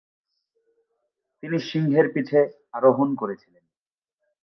[1.43, 2.41] তিনি সিংহের পিঠে
[2.73, 3.63] আরোহণ করেছিলেন।